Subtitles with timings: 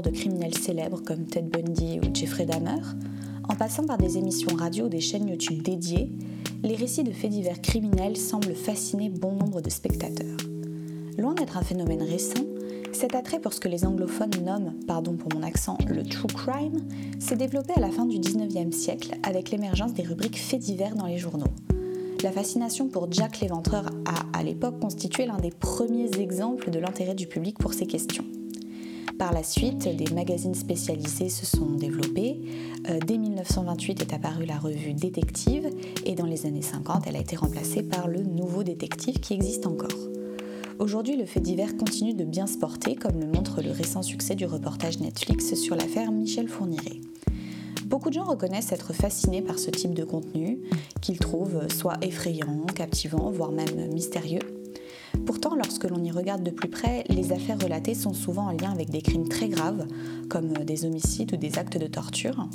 [0.00, 2.80] de criminels célèbres comme Ted Bundy ou Jeffrey Dahmer,
[3.48, 6.10] en passant par des émissions radio ou des chaînes YouTube dédiées,
[6.62, 10.36] les récits de faits divers criminels semblent fasciner bon nombre de spectateurs.
[11.18, 12.44] Loin d'être un phénomène récent,
[12.92, 16.86] cet attrait pour ce que les anglophones nomment, pardon pour mon accent, le true crime,
[17.18, 21.06] s'est développé à la fin du 19e siècle avec l'émergence des rubriques faits divers dans
[21.06, 21.52] les journaux.
[22.22, 27.14] La fascination pour Jack l'Éventreur a, à l'époque, constitué l'un des premiers exemples de l'intérêt
[27.14, 28.24] du public pour ces questions.
[29.22, 32.40] Par la suite, des magazines spécialisés se sont développés.
[32.90, 35.70] Euh, dès 1928 est apparue la revue Détective
[36.04, 39.68] et dans les années 50, elle a été remplacée par le Nouveau Détective qui existe
[39.68, 39.96] encore.
[40.80, 44.34] Aujourd'hui, le fait divers continue de bien se porter, comme le montre le récent succès
[44.34, 46.98] du reportage Netflix sur l'affaire Michel Fourniret.
[47.86, 50.58] Beaucoup de gens reconnaissent être fascinés par ce type de contenu,
[51.00, 54.61] qu'ils trouvent soit effrayant, captivant, voire même mystérieux.
[55.26, 58.72] Pourtant, lorsque l'on y regarde de plus près, les affaires relatées sont souvent en lien
[58.72, 59.86] avec des crimes très graves,
[60.28, 62.48] comme des homicides ou des actes de torture.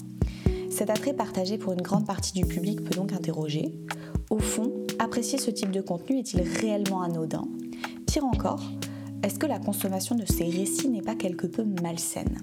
[0.69, 3.73] Cet attrait partagé pour une grande partie du public peut donc interroger.
[4.29, 7.47] Au fond, apprécier ce type de contenu est-il réellement anodin?
[8.05, 8.61] Pire encore,
[9.23, 12.37] est-ce que la consommation de ces récits n'est pas quelque peu malsaine?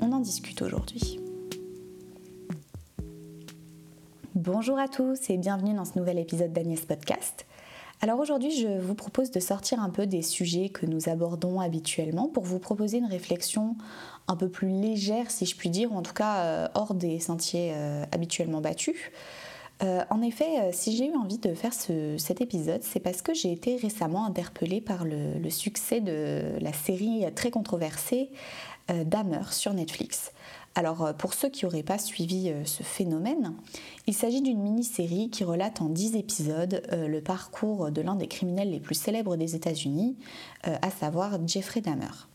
[0.00, 1.20] On en discute aujourd'hui.
[4.34, 7.46] Bonjour à tous et bienvenue dans ce nouvel épisode d'Agnès Podcast.
[8.02, 12.28] Alors aujourd'hui, je vous propose de sortir un peu des sujets que nous abordons habituellement
[12.28, 13.74] pour vous proposer une réflexion
[14.28, 17.18] un peu plus légère, si je puis dire, ou en tout cas euh, hors des
[17.20, 18.96] sentiers euh, habituellement battus.
[19.82, 23.52] Euh, en effet, si j'ai eu envie de faire cet épisode, c'est parce que j'ai
[23.52, 28.30] été récemment interpellée par le, succès de la série très controversée
[28.88, 30.32] Dahmer sur Netflix.
[30.76, 33.54] Alors euh, pour ceux qui n'auraient pas suivi euh, ce phénomène,
[34.06, 38.28] il s'agit d'une mini-série qui relate en 10 épisodes euh, le parcours de l'un des
[38.28, 40.16] criminels les plus célèbres des États-Unis,
[40.64, 42.28] à savoir Jeffrey Dahmer.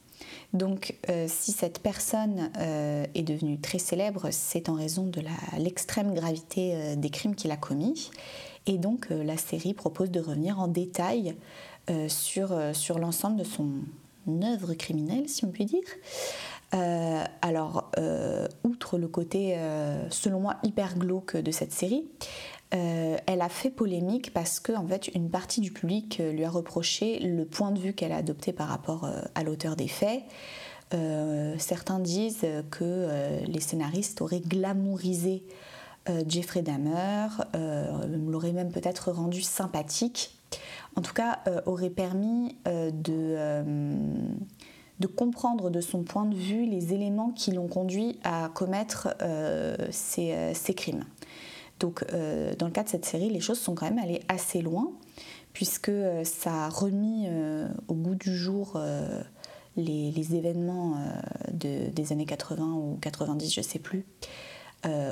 [0.54, 0.96] Donc
[1.28, 2.50] si cette personne
[3.14, 5.22] est devenue très célèbre, c'est en raison de
[5.58, 8.10] l'extrême gravité des crimes qu'il a commis.
[8.66, 11.36] Et donc la série propose de revenir en détail
[12.08, 13.70] sur, sur l'ensemble de son
[14.44, 15.84] œuvre criminelle, si on peut dire.
[16.74, 22.06] Euh, alors, euh, outre le côté, euh, selon moi, hyper glauque de cette série,
[22.74, 27.20] elle a fait polémique parce que, en fait, une partie du public lui a reproché
[27.20, 30.24] le point de vue qu'elle a adopté par rapport à l'auteur des faits.
[31.58, 33.10] certains disent que
[33.46, 35.44] les scénaristes auraient glamourisé
[36.30, 37.28] Jeffrey Dahmer,
[38.26, 40.38] l'auraient même peut-être rendu sympathique.
[40.96, 43.36] En tout cas, aurait permis de
[45.02, 49.76] de comprendre de son point de vue les éléments qui l'ont conduit à commettre euh,
[50.20, 51.04] euh, ces, crimes.
[51.80, 54.62] Donc euh, dans le cas de cette série, les choses sont quand même allées assez
[54.62, 54.92] loin,
[55.52, 55.92] puisque
[56.24, 57.28] ça a remis
[57.90, 58.80] au goût du jour
[59.76, 60.96] les, événements
[61.52, 64.06] des années 80 ou 90, je ne sais plus,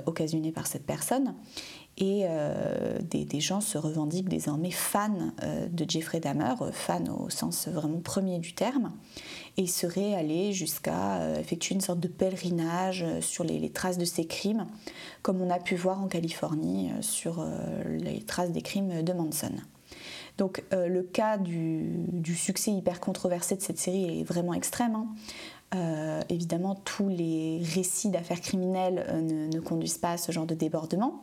[0.06, 1.34] occasionnés par cette personne.
[1.98, 2.26] Et
[3.02, 5.34] des, des, gens se revendiquent désormais fans
[5.70, 8.94] de Jeffrey Dahmer, fans au sens vraiment premier du terme
[9.60, 14.06] et serait allé jusqu'à euh, effectuer une sorte de pèlerinage euh, sur les, traces de
[14.06, 14.66] ces crimes,
[15.22, 17.46] comme on a pu voir en Californie euh, sur
[17.86, 19.52] les traces des crimes de Manson.
[20.38, 24.95] Donc le cas du, succès hyper controversé de cette série est vraiment extrême.
[24.95, 26.22] Hein.
[26.29, 29.06] évidemment, tous les récits d'affaires criminelles
[29.53, 31.22] ne, conduisent pas à ce genre de débordement.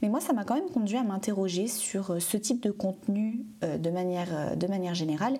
[0.00, 3.90] Mais moi, ça m'a quand même conduit à m'interroger sur ce type de contenu de,
[3.90, 5.38] manière, de manière générale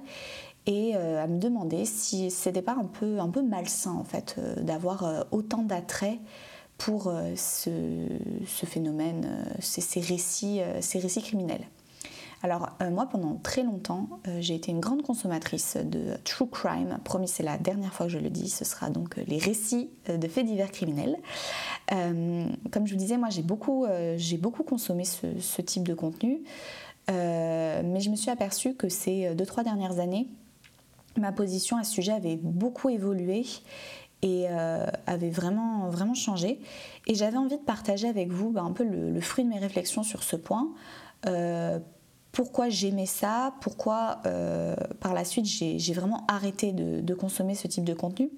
[0.67, 4.63] et euh, à me demander si c'était pas un peu, un malsain en fait euh,
[4.63, 6.21] d'avoir euh, autant d'attrait
[6.79, 7.71] pour ce,
[8.45, 10.61] phénomène, ces récits
[11.23, 11.65] criminels.
[12.43, 14.09] Alors moi pendant très longtemps
[14.41, 18.19] j'ai été une grande consommatrice de true crime, promis c'est la dernière fois que je
[18.19, 21.17] le dis, ce sera donc les récits de faits divers criminels.
[21.89, 23.87] comme je vous disais moi j'ai beaucoup,
[24.17, 26.43] j'ai beaucoup consommé ce, type de contenu,
[27.09, 30.27] mais je me suis aperçue que ces deux trois dernières années
[31.17, 33.45] ma position à ce sujet avait beaucoup évolué
[34.23, 36.61] et euh, avait vraiment, changé.
[37.07, 40.03] Et j'avais envie de partager avec vous bah, un peu le, fruit de mes réflexions
[40.03, 40.69] sur ce point.
[41.27, 41.79] Euh,
[42.33, 47.85] pourquoi j'aimais ça, pourquoi euh, par la suite j'ai vraiment arrêté de, consommer ce type
[47.85, 48.31] de contenu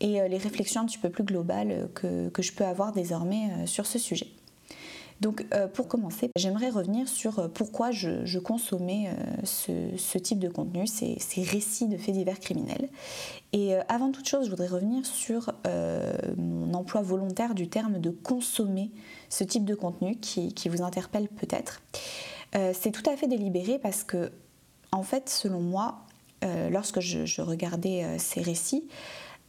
[0.00, 3.98] et les réflexions un petit peu plus globales que, je peux avoir désormais sur ce
[3.98, 4.28] sujet.
[5.20, 10.48] Donc euh, pour commencer, j'aimerais revenir sur euh, pourquoi je, consommais euh, ce, type de
[10.48, 12.88] contenu, ces, récits de faits divers criminels.
[13.52, 15.50] Et avant toute chose, je voudrais revenir sur
[16.36, 18.90] mon emploi volontaire du terme de consommer
[19.30, 21.80] ce type de contenu qui vous interpelle peut-être.
[22.52, 24.32] C'est tout à fait délibéré parce que,
[24.92, 26.06] en fait, selon moi,
[26.70, 28.88] lorsque je, regardais ces récits,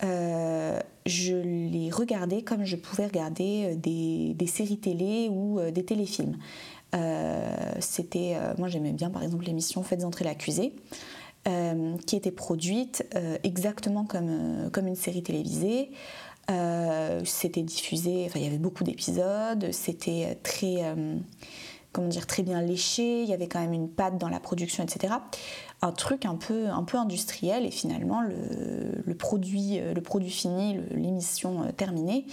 [0.01, 6.37] je les regardais comme je pouvais regarder des, des séries télé ou des téléfilms.
[7.79, 10.73] C'était, moi j'aimais bien par exemple l'émission Faites entrer l'accusé.
[11.47, 15.91] Euh, qui était produite euh, exactement comme, euh, comme une série télévisée.
[17.23, 20.93] c'était diffusé, enfin il y avait beaucoup d'épisodes, c'était très,
[21.97, 24.83] comment dire, très bien léché, il y avait quand même une patte dans la production,
[24.83, 25.15] etc.
[25.81, 28.35] Un truc un peu, un peu industriel et finalement le,
[29.03, 32.27] le produit, le produit fini, l'émission terminée,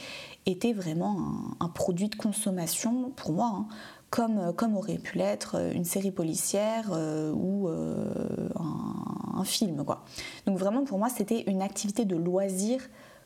[0.44, 1.16] était vraiment
[1.61, 3.52] un, produit de consommation pour moi.
[3.55, 3.66] Hein,
[4.11, 6.93] comme, comme, aurait pu l'être une série policière
[7.34, 9.84] ou un, film.
[9.84, 10.05] Quoi.
[10.46, 12.81] Donc vraiment pour moi c'était une activité de loisir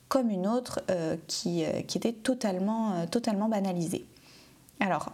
[0.09, 4.07] comme une autre euh, qui, euh, qui, était totalement, euh, totalement banalisée.
[4.81, 5.11] Alors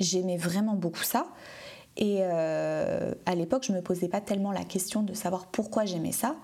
[0.00, 1.26] j'aimais vraiment beaucoup ça.
[1.96, 6.12] Et à l'époque, je ne me posais pas tellement la question de savoir pourquoi j'aimais
[6.12, 6.34] ça.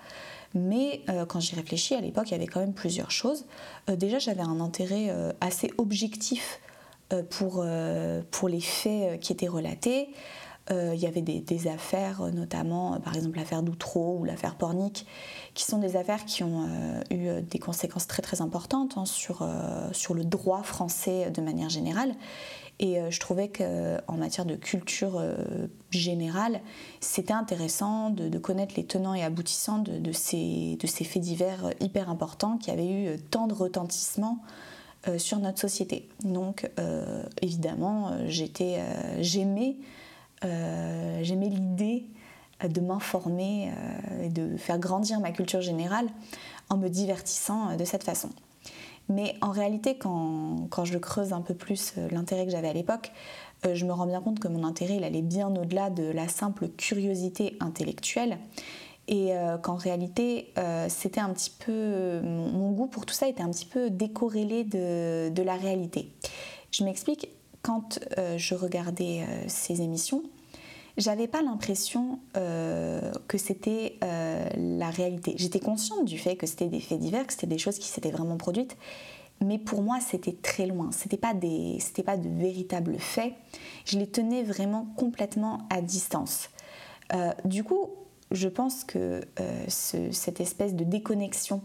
[0.55, 3.47] Mais quand j'y réfléchis, à l'époque, il y avait quand même plusieurs choses.
[3.89, 6.61] déjà, j'avais un intérêt assez objectif
[7.31, 7.67] pour,
[8.31, 10.11] pour les faits qui étaient relatés.
[10.71, 14.55] Euh, il y avait des, affaires, euh, notamment euh, par exemple l'affaire Doutreau ou l'affaire
[14.55, 15.05] Pornic,
[15.55, 16.69] qui sont des affaires qui ont
[17.11, 19.47] eu des conséquences très très importantes hein, sur,
[19.93, 22.15] sur le droit français de manière générale.
[22.79, 25.23] Et je trouvais qu'en matière de culture
[25.91, 26.61] générale,
[27.01, 32.09] c'était intéressant de, connaître les tenants et aboutissants de, ces, de ces faits divers hyper
[32.09, 34.39] importants qui avaient eu tant de retentissement
[35.19, 36.09] sur notre société.
[36.23, 36.71] Donc
[37.43, 38.79] évidemment, j'étais,
[39.19, 39.77] j'aimais
[40.43, 42.07] j'aimais l'idée
[42.69, 46.07] de m'informer euh, et de faire grandir ma culture générale
[46.69, 48.31] en me divertissant euh, de cette façon.
[49.09, 53.11] Mais en réalité, quand, quand je creuse un peu plus l'intérêt que j'avais à l'époque,
[53.65, 57.57] je me rends bien compte que mon intérêt allait bien au-delà de la simple curiosité
[57.59, 58.39] intellectuelle
[59.09, 59.33] et
[59.63, 60.55] qu'en réalité
[60.89, 65.29] c'était un petit peu mon, goût pour tout ça était un petit peu décorrélé de,
[65.29, 66.13] de la réalité.
[66.71, 67.29] Je m'explique,
[67.63, 68.01] quand
[68.37, 70.23] je regardais ces émissions,
[70.97, 75.35] j'avais pas l'impression euh, que c'était euh, la réalité.
[75.37, 78.11] J'étais consciente du fait que c'était des faits divers, que c'était des choses qui s'étaient
[78.11, 78.77] vraiment produites,
[79.41, 80.91] mais pour moi c'était très loin.
[80.93, 83.33] C'était pas des, c'était pas de véritables faits.
[83.87, 86.51] Je les tenais vraiment complètement à distance.
[87.15, 87.91] Euh, du coup,
[88.31, 89.23] je pense que
[89.67, 91.63] cette espèce de déconnexion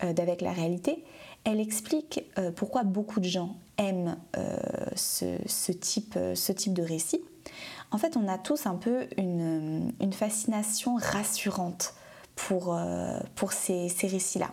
[0.00, 1.02] d'avec la réalité,
[1.42, 2.22] elle explique
[2.54, 4.16] pourquoi beaucoup de gens aiment
[4.94, 7.22] ce, type, ce type de récit
[7.90, 11.94] en fait, on a tous un peu une, fascination rassurante
[12.34, 14.50] pour, euh, pour ces, récits-là.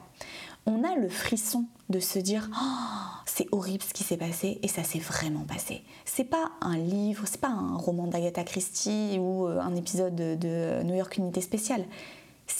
[0.65, 4.67] On a le frisson de se dire oh, c'est horrible ce qui s'est passé et
[4.67, 5.83] ça s'est vraiment passé.
[6.05, 10.83] C'est pas un livre, c'est pas un roman d'Agatha Christie ou euh, un épisode de,
[10.83, 11.85] New York Unité spéciale.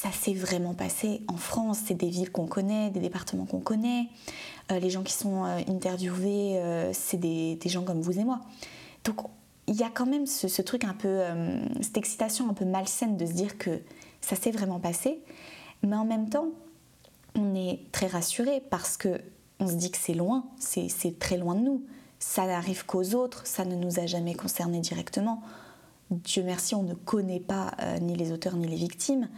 [0.01, 1.80] Ça s'est vraiment passé en France.
[1.86, 4.07] C'est des villes qu'on connaît, des départements qu'on connaît.
[4.72, 6.62] Euh, les gens qui sont interviewés,
[6.94, 8.42] c'est des, gens comme vous et moi.
[9.04, 9.18] Donc
[9.68, 13.18] il y a quand même ce, truc un peu, euh, cette excitation un peu malsaine
[13.18, 13.80] de se dire que
[14.22, 15.19] ça s'est vraiment passé,
[15.84, 16.48] mais en même temps,
[17.36, 19.19] on est très rassuré parce que
[19.59, 21.83] on se dit que c'est loin, c'est très loin de nous.
[22.19, 25.42] Ça n'arrive qu'aux autres, ça ne nous a jamais concernés directement.
[26.09, 29.30] Dieu merci, on ne connaît pas euh, ni les auteurs ni les victimes.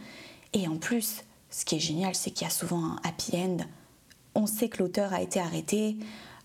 [0.56, 3.58] Et en plus, ce qui est génial, c'est qu'il y a souvent un happy end.
[4.34, 5.98] On sait que l'auteur a été arrêté,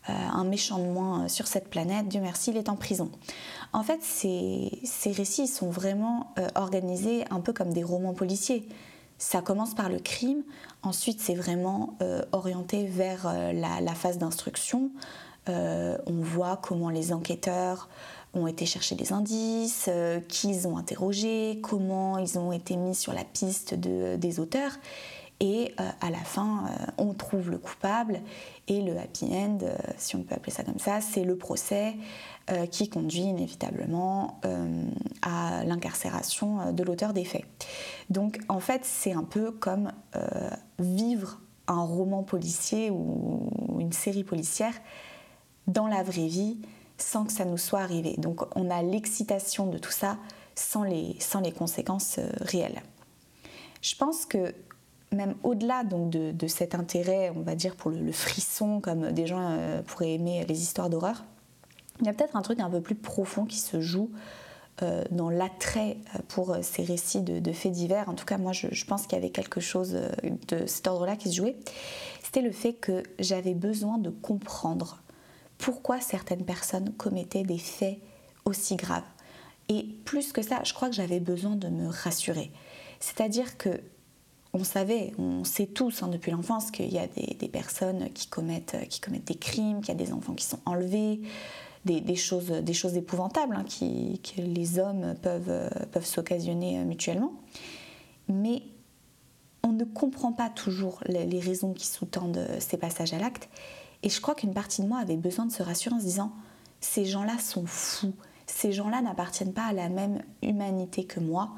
[0.10, 3.10] euh, un méchant de moins sur cette planète, Dieu merci, il est en prison.
[3.72, 8.68] En fait, ces, récits sont vraiment euh, organisés un peu comme des romans policiers.
[9.18, 10.44] Ça commence par le crime,
[10.84, 14.92] ensuite c'est vraiment euh, orienté vers la, phase d'instruction.
[15.48, 17.88] on voit comment les enquêteurs
[18.34, 19.90] ont été chercher des indices,
[20.30, 24.72] qu'ils ont interrogé, comment ils ont été mis sur la piste des auteurs.
[25.42, 28.22] Et euh, à la fin, euh, on trouve le coupable
[28.68, 31.96] et le happy end, euh, si on peut appeler ça comme ça, c'est le procès
[32.72, 34.42] qui conduit inévitablement
[35.22, 37.46] à l'incarcération de l'auteur des faits.
[38.10, 39.94] Donc en fait, c'est un peu comme
[40.80, 43.48] vivre un roman policier ou
[43.80, 44.74] une série policière
[45.68, 46.58] dans la vraie vie
[47.02, 48.16] sans que ça nous soit arrivé.
[48.18, 50.18] Donc on a l'excitation de tout ça
[50.56, 52.82] sans les, sans conséquences réelles.
[53.82, 54.54] Je pense que
[55.14, 59.52] même au-delà donc de, cet intérêt, on va dire pour le, frisson, comme des gens
[59.52, 61.24] euh, pourraient aimer les histoires d'horreur,
[62.00, 64.10] il y a peut-être un truc un peu plus profond qui se joue
[64.82, 68.08] euh, dans l'attrait euh, pour ces récits de, faits divers.
[68.10, 69.98] En tout cas, moi, je pense qu'il y avait quelque chose
[70.48, 71.58] de cet ordre-là qui se jouait.
[72.24, 75.02] C'était le fait que j'avais besoin de comprendre
[75.62, 78.00] pourquoi certaines personnes commettaient des faits
[78.44, 79.06] aussi graves.
[79.70, 82.52] Et plus que ça, je crois que j'avais besoin de me rassurer.
[83.00, 83.80] C'est-à-dire que
[84.54, 88.76] on savait, on sait tous hein, depuis l'enfance qu'il y a des, personnes qui commettent,
[88.90, 91.22] qui commettent des crimes, qu'il y a des enfants qui sont enlevés,
[91.86, 97.32] des, choses, des choses épouvantables hein, que les hommes peuvent, peuvent s'occasionner euh, mutuellement.
[98.28, 98.64] Mais
[99.64, 103.48] on ne comprend pas toujours les, raisons qui sous-tendent euh, ces passages à l'acte.
[104.04, 106.32] Et je crois qu'une partie de moi avait besoin de se rassurer en se disant
[106.80, 108.14] ces gens-là sont fous,
[108.48, 111.56] ces gens-là n'appartiennent pas à la même humanité que moi.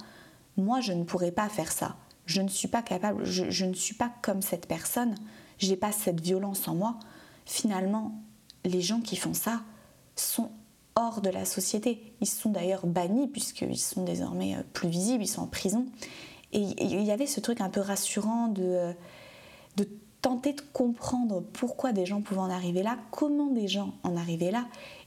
[0.58, 1.96] Moi, je ne pourrais pas faire ça.
[2.26, 5.16] Je ne suis pas capable, je, ne suis pas comme cette personne,
[5.58, 7.00] je n'ai pas cette violence en moi.
[7.46, 8.22] Finalement,
[8.64, 9.62] les gens qui font ça
[10.16, 10.52] sont
[10.96, 12.14] hors de la société.
[12.22, 15.86] Ils sont d'ailleurs bannis puisqu'ils sont désormais euh, plus visibles, ils sont en prison.
[16.54, 18.94] Et il y avait ce truc un peu rassurant de, euh,
[19.76, 19.88] de
[20.24, 24.52] tenter de comprendre pourquoi des gens pouvaient en arriver là, comment des gens en arrivaient
[24.52, 24.66] là,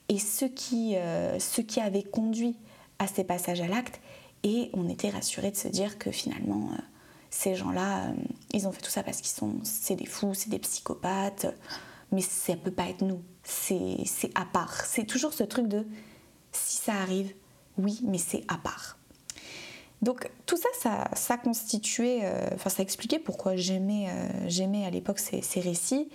[0.09, 1.39] et ce qui, euh,
[1.83, 2.55] avait conduit
[3.01, 4.01] à ces passages à l'acte.
[4.45, 6.71] Et on était rassuré de se dire que finalement,
[7.31, 8.13] ces gens-là,
[8.53, 11.47] ils ont fait tout ça parce qu'ils sont, c'est des fous, c'est des psychopathes,
[12.13, 13.23] mais ça peut pas être nous.
[13.43, 14.05] C'est
[14.35, 14.85] à part.
[14.85, 15.87] C'est toujours ce truc de
[16.53, 17.35] si ça arrive,
[17.79, 18.99] oui, mais c'est à part.
[20.03, 25.61] Donc tout ça, ça, constituait, euh, enfin ça expliquait pourquoi j'aimais euh, à l'époque ces,
[25.61, 26.09] récits.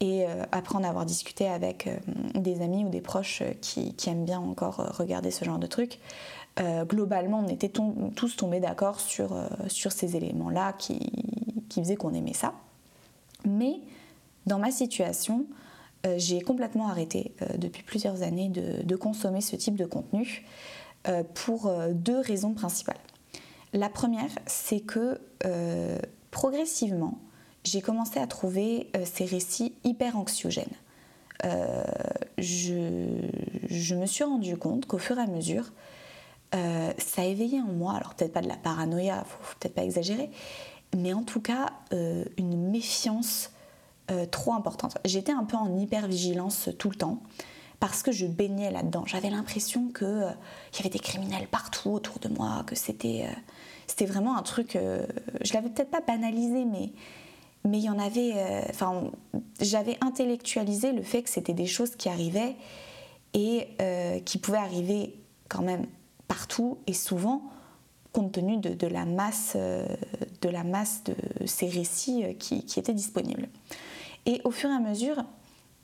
[0.00, 1.88] Et euh, après en avoir discuté avec
[2.34, 5.98] des amis ou des proches qui, aiment bien encore regarder ce genre de trucs,
[6.86, 9.32] globalement on était tous tombés d'accord sur,
[9.68, 10.98] ces éléments-là qui,
[11.70, 12.54] faisaient qu'on aimait ça.
[13.44, 13.76] Mais
[14.46, 15.46] dans ma situation,
[16.16, 20.44] j'ai complètement arrêté depuis plusieurs années de, consommer ce type de contenu
[21.34, 22.98] pour deux raisons principales.
[23.72, 25.20] La première, c'est que
[26.30, 27.18] progressivement,
[27.64, 30.66] j'ai commencé à trouver ces récits hyper anxiogènes.
[32.38, 35.72] Je, me suis rendu compte qu'au fur et à mesure,
[36.52, 39.84] ça a éveillé en moi, alors peut-être pas de la paranoïa, faut, faut peut-être pas
[39.84, 40.30] exagérer,
[40.96, 43.50] mais en tout cas une méfiance
[44.10, 44.96] euh, trop importante.
[45.04, 47.20] J'étais un peu en hyper-vigilance tout le temps
[47.78, 49.04] parce que je baignais là-dedans.
[49.04, 50.30] J'avais l'impression qu'il euh,
[50.74, 53.40] y avait des criminels partout autour de moi, que c'était euh,
[53.88, 54.78] c'était vraiment un truc.
[55.42, 56.92] je l'avais peut-être pas banalisé, mais
[57.64, 58.32] mais il y en avait.
[58.70, 59.10] Enfin,
[59.60, 62.54] j'avais intellectualisé le fait que c'était des choses qui arrivaient
[63.34, 63.68] et
[64.24, 65.14] qui pouvaient arriver
[65.48, 65.86] quand même
[66.28, 67.42] partout et souvent
[68.12, 71.14] compte tenu de, la masse de la masse de
[71.46, 73.48] ces récits qui, qui étaient disponibles.
[74.26, 75.24] Et au fur et à mesure,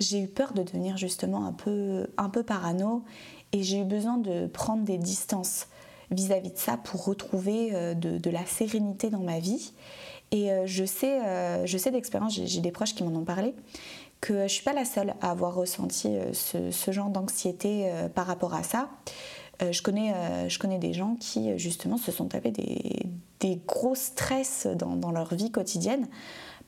[0.00, 3.04] j'ai eu peur de devenir justement un peu, un peu parano
[3.52, 5.68] et j'ai eu besoin de prendre des distances
[6.10, 9.72] vis-à-vis de ça pour retrouver euh, de, la sérénité dans ma vie.
[10.30, 13.54] Et euh, je sais, euh, je sais d'expérience, j'ai des proches qui m'en ont parlé,
[14.20, 18.54] que je ne suis pas la seule à avoir ressenti ce, genre d'anxiété par rapport
[18.54, 18.88] à ça.
[19.60, 20.14] Je connais,
[20.48, 23.02] je connais des gens qui justement se sont tapés des,
[23.40, 26.08] des gros stress dans, dans leur vie quotidienne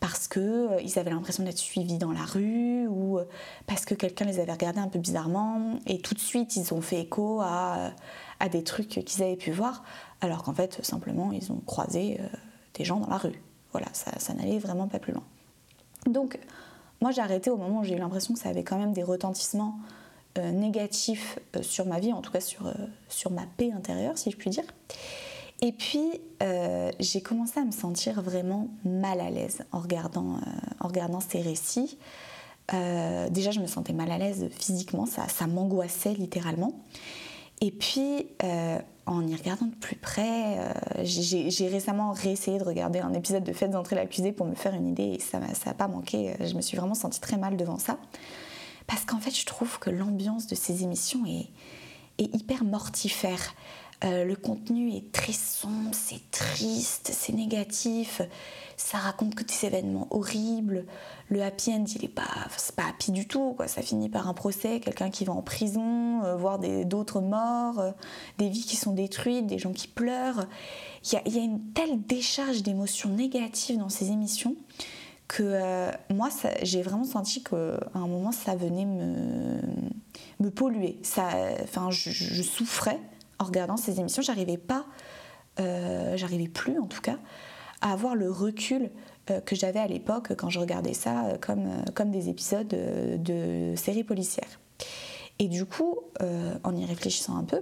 [0.00, 3.18] parce qu'ils avaient l'impression d'être suivis dans la rue ou
[3.66, 6.82] parce que quelqu'un les avait regardés un peu bizarrement et tout de suite ils ont
[6.82, 7.92] fait écho à,
[8.40, 9.82] à des trucs qu'ils avaient pu voir
[10.20, 12.18] alors qu'en fait simplement ils ont croisé
[12.74, 13.42] des gens dans la rue.
[13.72, 15.24] Voilà, ça, n'allait vraiment pas plus loin.
[16.06, 16.38] Donc
[17.00, 19.02] moi j'ai arrêté au moment où j'ai eu l'impression que ça avait quand même des
[19.02, 19.78] retentissements
[20.36, 24.64] négatifs sur ma vie, en tout cas sur, ma paix intérieure si je puis dire.
[25.62, 31.20] Et puis, euh, j'ai commencé à me sentir vraiment mal à l'aise en regardant, euh,
[31.28, 31.98] ces récits.
[32.74, 36.72] Euh, déjà, je me sentais mal à l'aise physiquement, ça m'angoissait littéralement.
[37.60, 38.28] Et puis,
[39.06, 40.58] en y regardant de plus près,
[41.02, 44.88] j'ai récemment réessayé de regarder un épisode de Faites entrer l'accusé pour me faire une
[44.88, 46.34] idée et ça n'a pas manqué.
[46.40, 47.98] Je me suis vraiment sentie très mal devant ça.
[48.86, 51.48] Parce qu'en fait, je trouve que l'ambiance de ces émissions est
[52.18, 53.54] hyper mortifère.
[54.04, 58.20] Euh, le contenu est très sombre, c'est triste, c'est négatif,
[58.76, 60.84] ça raconte que des événements horribles.
[61.30, 63.68] Le happy end, il est pas, c'est pas happy du tout, quoi.
[63.68, 67.90] Ça finit par un procès, quelqu'un qui va en prison, euh, voir d'autres morts, euh,
[68.36, 70.46] des vies qui sont détruites, des gens qui pleurent.
[71.04, 74.56] Il y a, une telle décharge d'émotions négatives dans ces émissions
[75.28, 76.28] que moi,
[76.62, 77.56] j'ai vraiment senti qu'à
[77.94, 81.00] un moment, ça venait me, polluer.
[81.02, 83.00] Enfin, je souffrais
[83.38, 84.86] en regardant ces émissions, j'arrivais pas,
[85.60, 87.18] euh, j'arrivais plus en tout cas,
[87.80, 88.90] à avoir le recul
[89.30, 94.04] euh, que j'avais à l'époque quand je regardais ça euh, comme, des épisodes de séries
[94.04, 94.60] policières.
[95.38, 95.98] Et du coup,
[96.64, 97.60] en y réfléchissant un peu,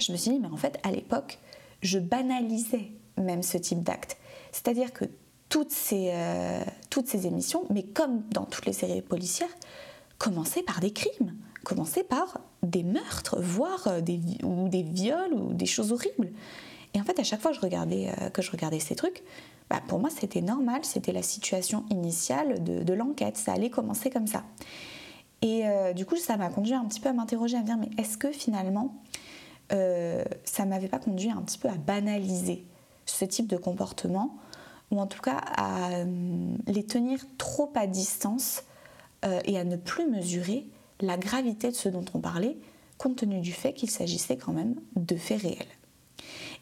[0.00, 1.38] je me suis dit, mais en fait, à l'époque,
[1.82, 4.16] je banalisais même ce type d'acte.
[4.50, 5.04] C'est-à-dire que
[5.48, 6.12] toutes ces,
[6.90, 9.54] toutes ces émissions, mais comme dans toutes les séries policières,
[10.18, 15.66] commençaient par des crimes commencer par des meurtres, voire des, ou des viols ou des
[15.66, 16.30] choses horribles.
[16.94, 18.12] Et en fait, à chaque fois que je regardais,
[18.52, 19.22] regardais ces trucs,
[19.68, 24.26] bah, pour moi, c'était normal, c'était la situation initiale de, l'enquête, ça allait commencer comme
[24.26, 24.44] ça.
[25.42, 27.90] Et du coup, ça m'a conduit un petit peu à m'interroger, à me dire, mais
[27.98, 28.94] est-ce que finalement,
[29.70, 32.64] ça m'avait pas conduit un petit peu à banaliser
[33.06, 34.36] ce type de comportement,
[34.90, 35.90] ou en tout cas à
[36.66, 38.62] les tenir trop à distance
[39.44, 40.68] et à ne plus mesurer
[41.04, 42.56] la gravité de ce dont on parlait,
[42.98, 45.66] compte tenu du fait qu'il s'agissait quand même de faits réels.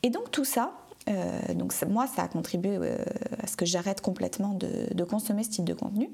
[0.02, 0.72] Et donc tout ça,
[1.08, 2.96] euh, donc moi, ça a contribué euh,
[3.42, 6.10] à ce que j'arrête complètement de, consommer ce type de contenu,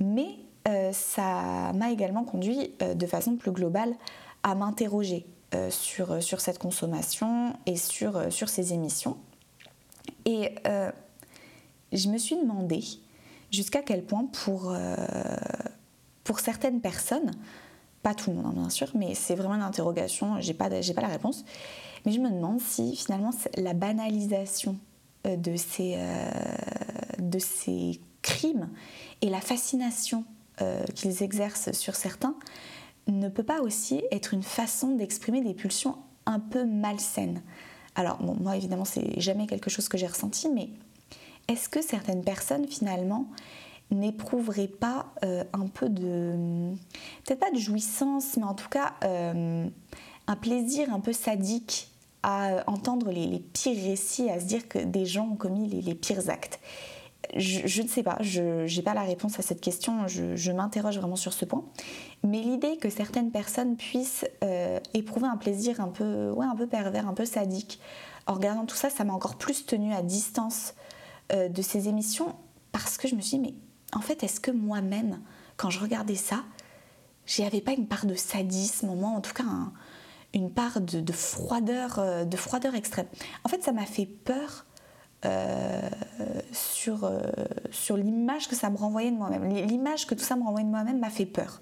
[0.00, 0.28] mais
[0.66, 3.94] euh, ça m'a également conduit de façon plus globale
[4.42, 5.26] à m'interroger
[5.70, 9.16] sur, cette consommation et sur ces émissions.
[10.24, 10.54] Et
[11.92, 12.84] je me suis demandé
[13.50, 14.74] jusqu'à quel point pour,
[16.28, 17.30] pour certaines personnes,
[18.02, 21.00] pas tout le monde hein, bien sûr, mais c'est vraiment une interrogation, j'ai pas, pas
[21.00, 21.42] la réponse,
[22.04, 24.76] mais je me demande si finalement la banalisation
[25.26, 26.30] euh, de ces, euh,
[27.18, 28.68] de ces crimes
[29.22, 30.26] et la fascination
[30.60, 32.34] euh, qu'ils exercent sur certains
[33.06, 37.40] ne peut pas aussi être une façon d'exprimer des pulsions un peu malsaines.
[37.94, 40.68] Alors moi évidemment c'est jamais quelque chose que j'ai ressenti, mais
[41.48, 43.28] est-ce que certaines personnes finalement
[43.90, 46.72] n'éprouverait pas euh, un peu de,
[47.24, 49.66] peut-être pas de jouissance, mais en tout cas euh,
[50.26, 51.90] un plaisir un peu sadique
[52.22, 56.28] à entendre les, pires récits, à se dire que des gens ont commis les, pires
[56.28, 56.60] actes
[57.36, 61.16] je, ne sais pas, je n'ai pas la réponse à cette question, je, m'interroge vraiment
[61.16, 61.64] sur ce point.
[62.24, 66.66] Mais l'idée que certaines personnes puissent euh, éprouver un plaisir un peu, ouais, un peu
[66.66, 67.80] pervers, un peu sadique,
[68.26, 70.74] en regardant tout ça, ça m'a encore plus tenu à distance
[71.30, 72.34] de ces émissions
[72.72, 73.54] parce que je me suis dit, mais
[73.94, 75.20] en fait, est-ce que moi-même,
[75.56, 76.44] quand je regardais ça,
[77.26, 79.44] j'y avais pas une part de sadisme, moi, en tout cas
[80.34, 83.06] une part de, froideur, euh, de froideur extrême.
[83.44, 84.66] En fait, ça m'a fait peur
[85.24, 85.88] euh,
[86.52, 87.20] sur, euh,
[87.70, 89.48] sur l'image que ça me renvoyait de moi-même.
[89.48, 91.60] L'image que tout ça me renvoyait de moi-même m'a fait peur.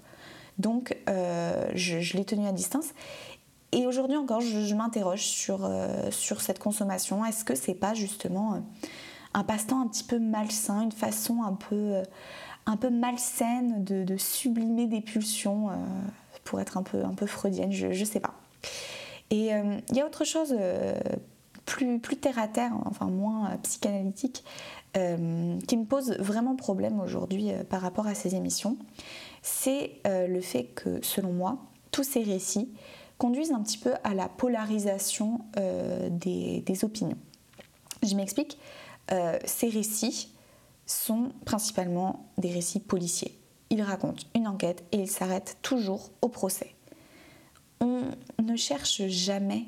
[0.57, 2.87] Donc, je, l'ai tenu à distance.
[3.71, 5.69] Et aujourd'hui encore, je, m'interroge sur,
[6.09, 7.23] sur cette consommation.
[7.25, 8.63] Est-ce que c'est pas justement
[9.37, 12.01] un passe-temps un petit peu malsain, une façon un peu,
[12.75, 15.73] euh, malsaine de, sublimer des pulsions, euh,
[16.43, 18.33] pour être un peu, un peu freudienne, je ne sais pas.
[19.29, 20.55] Et euh, il y a autre chose
[21.65, 24.43] plus, plus terre à terre, enfin moins psychanalytique,
[24.93, 28.77] qui me pose vraiment problème aujourd'hui par rapport à ces émissions,
[29.43, 31.59] c'est le fait que, selon moi,
[31.91, 32.71] tous ces récits
[33.19, 35.41] conduisent un petit peu à la polarisation
[36.09, 37.17] des, des opinions.
[38.01, 38.57] Je m'explique.
[39.11, 40.33] Euh, ces récits
[40.85, 43.39] sont principalement des récits policiers.
[43.69, 46.75] Ils racontent une enquête et ils s'arrêtent toujours au procès.
[47.79, 48.03] On
[48.41, 49.65] ne cherche jamais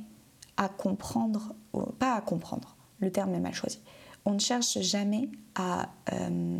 [0.57, 1.53] à comprendre,
[1.99, 3.81] pas à comprendre, le terme est mal choisi.
[4.25, 6.59] On ne cherche jamais à euh,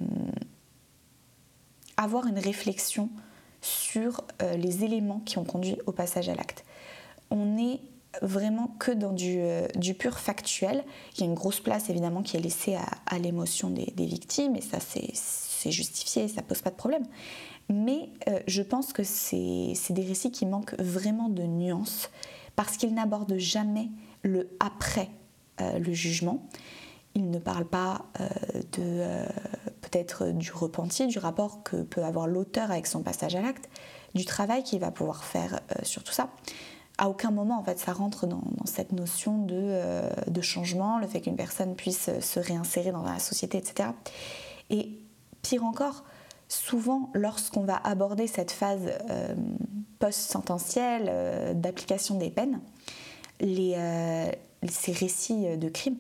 [1.98, 3.10] avoir une réflexion
[3.62, 6.64] sur euh, les éléments qui ont conduit au passage à l'acte.
[7.30, 7.82] On est
[8.22, 10.84] vraiment que dans euh, du, pur factuel.
[11.16, 14.62] Il y a une grosse place évidemment qui est laissée à, l'émotion des, victimes et
[14.62, 17.04] ça c'est justifié, ça pose pas de problème.
[17.70, 22.10] Mais euh, je pense que c'est des récits qui manquent vraiment de nuances
[22.56, 23.90] parce qu'ils n'abordent jamais
[24.24, 25.10] le après
[25.62, 26.48] euh, le jugement.
[27.16, 28.06] Ils ne parlent pas
[28.78, 29.26] de
[29.82, 33.68] peut-être du repenti, du rapport que peut avoir l'auteur avec son passage à l'acte,
[34.14, 36.30] du travail qu'il va pouvoir faire sur tout ça
[37.00, 41.22] à aucun moment en fait ça rentre dans, cette notion euh, de, changement, le fait
[41.22, 43.90] qu'une personne puisse se réinsérer dans la société, etc.
[44.70, 45.00] Et
[45.42, 46.04] pire encore,
[46.50, 49.34] souvent lorsqu'on va aborder cette phase euh,
[50.00, 52.60] post-sententielle euh, d'application des peines,
[53.42, 55.98] ces récits de crimes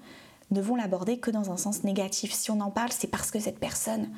[0.51, 2.33] ne vont l'aborder que dans un sens négatif.
[2.33, 4.09] Si on en parle, c'est parce que cette personne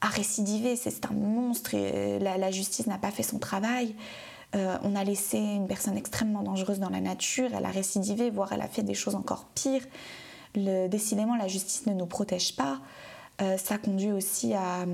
[0.00, 3.94] a récidivé, c'est un monstre la justice n'a pas fait son travail.
[4.56, 8.52] Euh, on a laissé une personne extrêmement dangereuse dans la nature, elle a récidivé, voire
[8.52, 9.86] elle a fait des choses encore pires.
[10.54, 12.80] décidément, la justice ne nous protège pas.
[13.40, 14.84] Euh, ça conduit aussi à,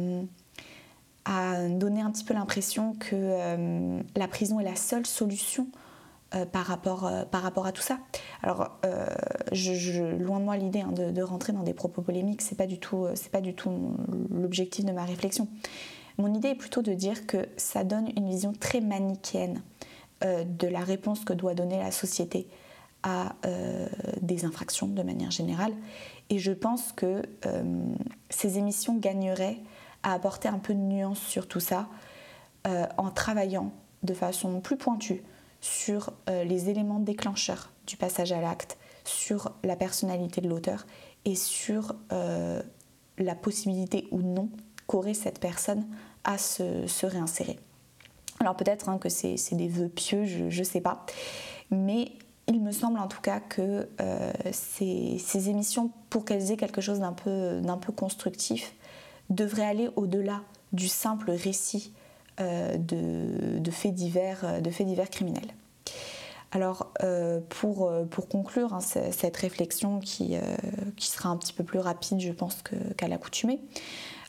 [1.70, 5.68] donner un petit peu l'impression que euh, la prison est la seule solution
[6.52, 7.98] par, rapport, par rapport à tout ça.
[8.42, 8.78] Alors,
[9.52, 13.06] loin de moi l'idée hein, de, rentrer dans des propos polémiques, c'est pas du tout,
[13.32, 13.96] pas du tout
[14.30, 15.48] l'objectif de ma réflexion.
[16.18, 19.62] Mon idée est plutôt de dire que ça donne une vision très manichéenne
[20.24, 22.48] euh, de la réponse que doit donner la société
[23.02, 23.86] à euh,
[24.22, 25.74] des infractions de manière générale.
[26.30, 27.84] Et je pense que euh,
[28.30, 29.58] ces émissions gagneraient
[30.02, 31.88] à apporter un peu de nuance sur tout ça
[32.96, 33.70] en travaillant
[34.02, 35.22] de façon plus pointue
[35.60, 40.84] sur les éléments déclencheurs du passage à l'acte, sur la personnalité de l'auteur
[41.24, 44.48] et sur la possibilité ou non
[44.86, 45.86] qu'aurait cette personne
[46.24, 47.58] à se, réinsérer.
[48.40, 51.06] Alors peut-être hein, que c'est des vœux pieux, je ne sais pas,
[51.70, 52.12] mais
[52.48, 57.00] il me semble en tout cas que euh, ces, émissions, pour qu'elles aient quelque chose
[57.00, 58.74] d'un peu, constructif,
[59.30, 61.92] devraient aller au-delà du simple récit
[62.40, 65.54] euh, de, faits divers, de faits divers criminels.
[66.52, 67.90] Alors euh, pour,
[68.30, 70.36] conclure hein, cette réflexion qui,
[70.98, 72.62] sera un petit peu plus rapide, je pense,
[72.96, 73.60] qu'à l'accoutumée,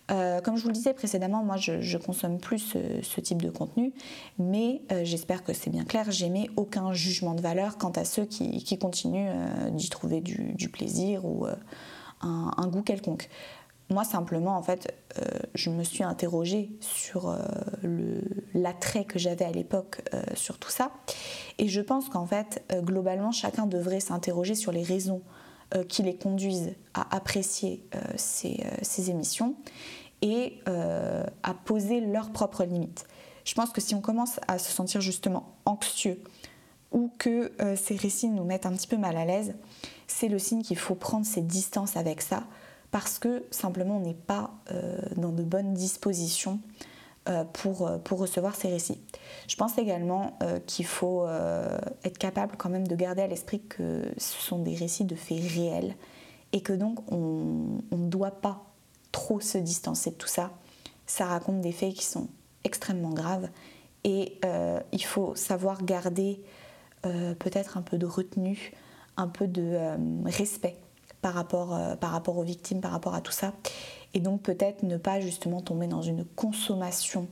[0.10, 3.50] euh, comme je vous le disais précédemment, moi je, je consomme plus ce, type de
[3.50, 3.94] contenu,
[4.40, 8.26] mais euh, j'espère que c'est bien clair, j'émets aucun jugement de valeur quant à ceux
[8.26, 11.46] qui, continuent euh, d'y trouver du, plaisir ou
[12.22, 13.30] un, goût quelconque.
[13.90, 14.94] Moi simplement, en fait,
[15.56, 17.34] je me suis interrogée sur
[18.54, 20.02] l'attrait que j'avais à l'époque
[20.36, 20.92] sur tout ça,
[21.58, 25.22] et je pense qu'en fait, globalement, chacun devrait s'interroger sur les raisons
[25.88, 27.82] qui les conduisent à apprécier
[28.18, 29.56] ces, émissions
[30.22, 33.06] et à poser leurs propres limites.
[33.46, 36.20] Je pense que si on commence à se sentir justement anxieux
[36.92, 39.54] ou que ces récits nous mettent un petit peu mal à l'aise,
[40.08, 42.44] c'est le signe qu'il faut prendre ses distances avec ça
[42.90, 44.52] parce que simplement on n'est pas
[45.16, 46.60] dans de bonnes dispositions
[47.30, 49.02] euh, pour, euh, pour recevoir ces récits.
[49.50, 51.28] Je pense également euh, qu'il faut
[52.06, 55.42] être capable quand même de garder à l'esprit que ce sont des récits de faits
[55.42, 55.96] réels
[56.54, 58.67] et que donc on ne doit pas
[59.18, 60.52] trop se distancer de tout ça.
[61.08, 62.28] Ça raconte des faits qui sont
[62.64, 63.50] extrêmement graves
[64.04, 64.40] et
[64.92, 66.42] il faut savoir garder
[67.02, 68.74] peut-être un peu de retenue,
[69.16, 70.78] un peu de respect
[71.22, 73.54] par rapport, par rapport aux victimes, par rapport à tout ça
[74.14, 77.28] et donc peut-être ne pas justement tomber dans une consommation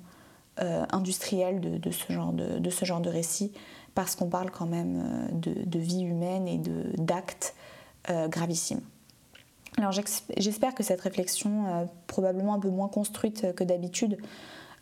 [0.62, 3.52] euh, industrielle de, ce genre de, de, ce genre de récit,
[3.94, 6.62] parce qu'on parle quand même euh, de, vie humaine et
[6.98, 7.56] d'actes
[8.10, 8.82] euh, gravissimes.
[9.78, 14.18] Alors j'espère que cette réflexion, probablement un peu moins construite que d'habitude,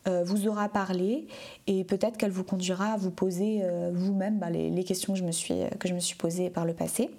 [0.05, 1.27] vous aura parlé
[1.65, 5.99] et peut-être qu'elle vous conduira à vous poser vous-même bah, les, questions que je me
[5.99, 7.09] suis posées par le passé.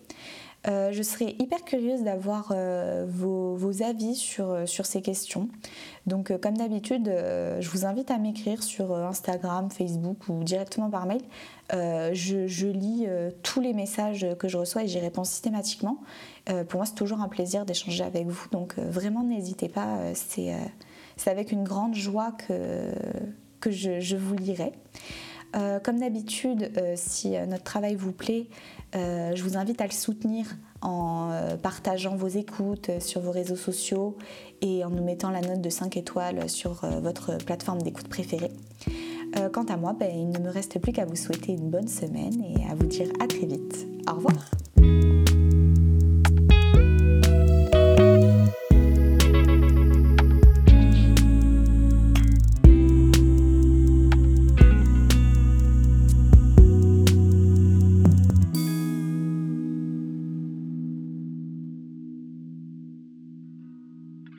[0.67, 5.49] Euh, je serais hyper curieuse d'avoir euh, vos, avis sur, euh, sur, ces questions.
[6.07, 11.23] Donc comme d'habitude, je vous invite à m'écrire sur Instagram, Facebook ou directement par mail.
[11.73, 13.07] Je, lis
[13.43, 15.99] tous les messages que je reçois et j'y réponds systématiquement.
[16.69, 18.49] pour moi, c'est toujours un plaisir d'échanger avec vous.
[18.53, 19.99] Donc vraiment, n'hésitez pas.
[20.15, 20.51] c'est
[21.27, 24.73] avec une grande joie que, je vous lirai.
[25.55, 28.49] Euh, comme d'habitude, euh, si euh, notre travail vous plaît,
[28.95, 30.47] je vous invite à le soutenir
[30.81, 34.17] en partageant vos écoutes sur vos réseaux sociaux
[34.61, 38.53] et en nous mettant la note de 5 étoiles sur votre plateforme d'écoute préférée.
[39.53, 42.41] quant à moi, ben, il ne me reste plus qu'à vous souhaiter une bonne semaine
[42.41, 43.85] et à vous dire à très vite.
[44.09, 44.49] Au revoir